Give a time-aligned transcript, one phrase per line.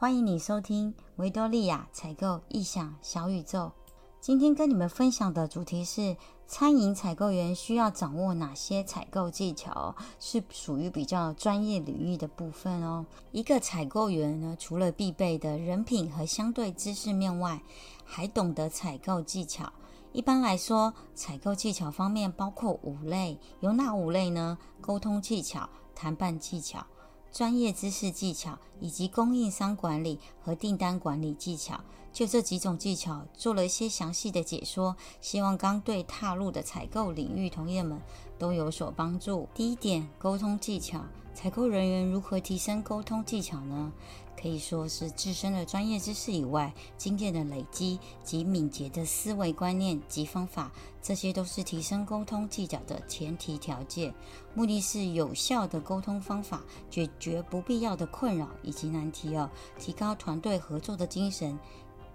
[0.00, 3.72] 欢迎你收听维多利亚采购异想小宇宙。
[4.20, 6.16] 今天跟你们分享的主题是：
[6.46, 9.96] 餐饮采购员需要掌握哪些采购技巧？
[10.20, 13.06] 是属于比较专业领域的部分哦。
[13.32, 17.60] 一个采购员呢，除了必备的人品和相对知识面外，
[18.04, 19.72] 还懂得采购技巧。
[20.12, 24.58] 一般来说，采购技巧方面包括五类，有哪五类呢？
[24.80, 26.86] 沟通技巧、谈判技巧。
[27.30, 31.80] 专业知识技巧以及供应商管理和订单管理技巧，
[32.12, 38.00] 就这几种技巧做了一些详细的解说，希望刚对踏入的采购领域同业们
[38.38, 39.48] 都有所帮助。
[39.54, 41.04] 第一点，沟通技巧，
[41.34, 43.92] 采购人员如何提升沟通技巧呢？
[44.40, 50.70] 可以说是自身的专业知识以外，经验的累积及敏捷的思维观念及方法，
[51.02, 54.14] 这些都是提升沟通技巧的前提条件。
[54.54, 61.58] 目的是有效的沟通方法，解决不必要的困扰以及难题哦，提高团队合作的精神。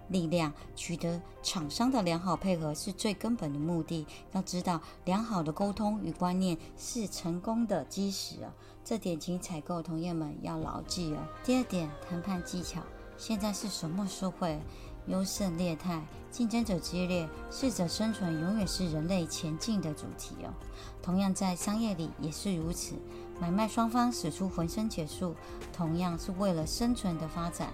[0.09, 4.05] 力量取得厂商的良好配合是最根本的目的。
[4.33, 8.53] 要知道，良好的沟通与观念是成功的基石啊！
[8.83, 11.17] 这点请采购同业们要牢记哦。
[11.43, 12.81] 第二点，谈判技巧。
[13.17, 14.61] 现在是什么社会？
[15.07, 20.53] 优胜劣汰，竞争者激烈，适者生存永远是人类前进的主题哦。
[21.01, 22.95] 同样在商业里也是如此，
[23.39, 25.35] 买卖双方使出浑身解数，
[25.73, 27.73] 同样是为了生存的发展。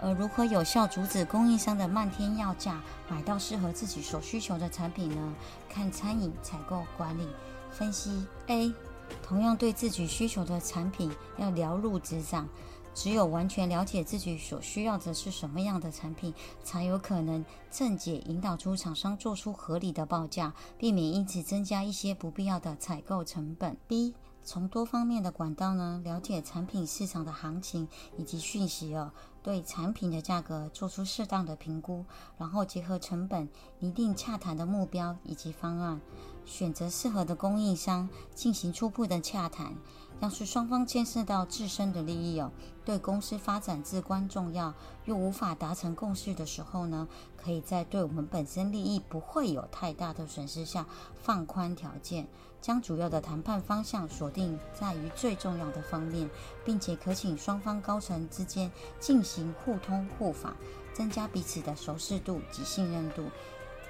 [0.00, 5.34] 而如何有效阻止供应商的漫天要价，买到适合自己所需求的产品呢？
[5.68, 7.28] 看餐饮采购管理
[7.70, 8.26] 分析。
[8.48, 8.74] A，
[9.22, 12.48] 同样对自己需求的产品要了如指掌，
[12.92, 23.76] 只有完全了解自己所需要的是什么样的产品，才有可能正解引导出厂商做出合理的报价，避免因此增加一些不必要的采购成本。
[23.86, 24.14] B。
[24.44, 32.04] 从多方面的管道呢，了解产品市场的行情以及讯息哦，对产品的价格做出适当的评估，
[32.38, 33.48] 然后结合成本
[33.78, 36.00] 拟定洽谈的目标以及方案，
[36.44, 39.76] 选择适合的供应商进行初步的洽谈。
[40.20, 42.52] 要是双方牵涉到自身的利益哦，
[42.84, 44.72] 对公司发展至关重要，
[45.04, 50.86] 又无法达成共识的时候呢，可以在对我们本身利益不会有太大的损失下
[51.20, 52.28] 放宽条件，
[52.62, 56.30] 将主要的谈判方向锁定在于最重要的方面，
[56.64, 60.56] 并且可请双方高层之间进行互通互访，
[60.94, 63.24] 增加彼此的熟识度及信任度，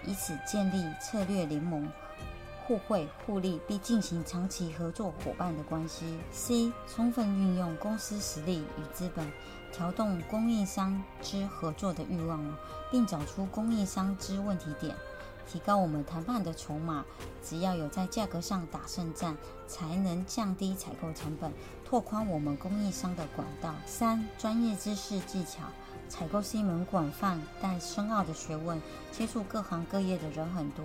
[0.07, 1.87] 以此建立策略联盟。
[2.65, 6.19] 互惠互利，并进行长期合作伙伴的关系。
[6.31, 6.73] C.
[6.87, 9.31] 充分运用公司实力与资本，
[9.73, 12.57] 调动供应商之合作的欲望，
[12.91, 14.97] 并找出供应商之问题点，
[15.47, 17.05] 提高我们谈判的筹码。
[17.45, 19.37] 只要有在价格上打胜战，
[19.67, 21.53] 才能降低采购成本，
[21.85, 23.75] 拓宽我们供应商的管道。
[23.85, 25.63] 三、专业知识技巧。
[26.09, 30.85] 采购是一门广泛但深奥的学问，接触各行各业的人很多。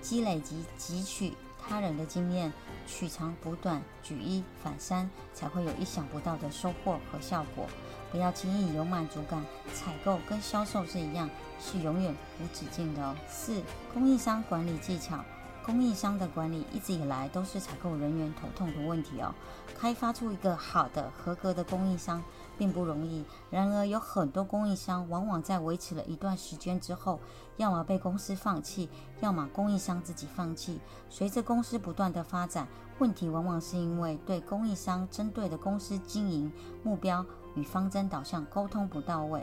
[0.00, 2.52] 积累及汲取他人的经验，
[2.86, 7.66] 取长补短，举一反三，才会有意想不到的收获和效果。
[8.10, 11.28] 不要轻易有满足感，采购跟销售是一样，
[11.60, 13.14] 是永远无止境的哦。
[13.28, 13.62] 四、
[13.94, 15.24] 供应商管理技巧。
[15.62, 19.32] 供应商的管理一直以来都是采购人员头痛的问题哦。
[19.78, 22.24] 开发出一个好的、合格的供应商
[22.56, 23.24] 并不容易。
[23.50, 27.20] 然而，有很多供应商往往在维持了一段时间之后，
[27.58, 28.88] 要么被公司放弃，
[29.20, 30.80] 要么供应商自己放弃。
[31.10, 32.66] 随着公司不断的发展，
[32.98, 36.50] 问题往往是因为对供应商针对的公司经营
[36.82, 37.24] 目标
[37.54, 39.42] 与方针导向沟通不到位。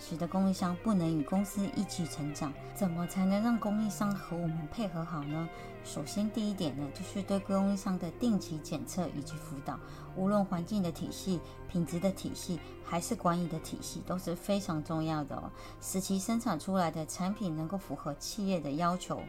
[0.00, 5.48] 使得供应商不能与公司一起成长，怎么才能让供应商和我们配合好呢？
[5.84, 9.76] 首先，第一点呢，就是对供应商的定期检测以及辅导，
[10.14, 15.50] 无论环境的体系、品质的体系，还是管理的体系，都是非常重要的哦，
[15.80, 19.20] 使其生产出来的产品能够符合企业的要求。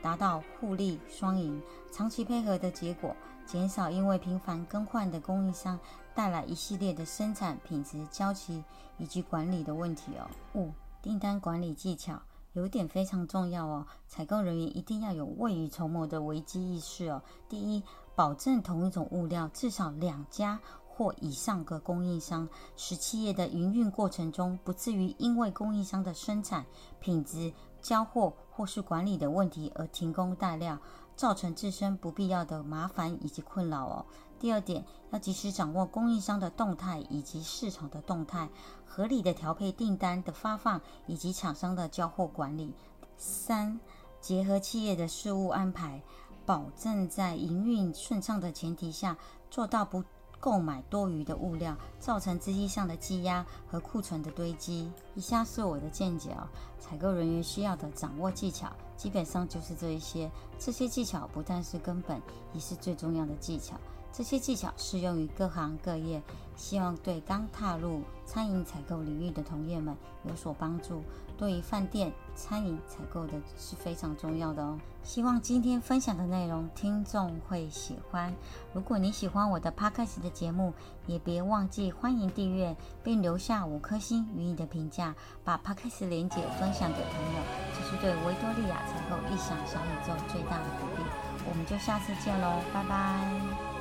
[0.00, 1.60] 达到互利双赢，
[1.92, 3.14] 长期配合的结果，
[3.46, 5.78] 减少因为频繁更换的供应商
[6.14, 8.64] 带来一系列的生产品质、交期
[8.98, 10.28] 以及管理的问题哦。
[10.54, 12.20] 五、订单管理技巧
[12.54, 17.22] 有一点非常重要哦，采购人员一定要有未雨绸缪的危机意识哦。
[17.48, 17.82] 第一，
[18.16, 20.58] 保证同一种物料至少两家
[20.88, 26.66] 或以上个供应商，使企业的营运过程中不至于因为供应商的生产
[26.98, 27.52] 品质。
[27.82, 30.76] 交货或是管理的问题而停工待料，
[31.16, 34.06] 造成自身不必要的麻烦以及困扰哦。
[34.38, 38.48] 第二点，要及时掌握供应商的动态以及市场的动态，
[38.84, 42.74] 合理的调配订单的发放以及厂商的交货管理。
[43.16, 43.80] 三，
[44.20, 46.02] 结合企业的事务安排，
[46.44, 49.16] 保证在营运顺畅的前提下，
[49.50, 50.04] 做到不。
[50.46, 54.88] 购买多余的物料，造成资金上的积压和库存的堆积。
[55.16, 56.46] 以下是我的见解哦，
[56.78, 60.30] 采购人员需要的掌握技巧，基本上就是这一些。
[60.56, 62.22] 这些技巧不但是根本，
[62.52, 63.74] 也是最重要的技巧。
[64.16, 66.22] 这些技巧适用于各行各业，
[66.56, 71.02] 希望对刚踏入餐饮采购领域的同业们有所帮助。
[71.36, 74.78] 对于饭店、餐饮采购的是非常重要的哦。
[75.02, 78.34] 希望今天分享的内容听众会喜欢。
[78.72, 80.72] 如果你喜欢我的 Podcast 的节目，
[81.06, 82.74] 也别忘记欢迎订阅
[83.04, 85.14] 并留下五颗星与你的评价，
[85.44, 87.42] 把 Podcast 连接分享给朋友，
[87.74, 91.04] 这是对维多利亚采购异想小宇宙最大的鼓励。
[91.50, 93.75] 我们就下次见喽，拜拜。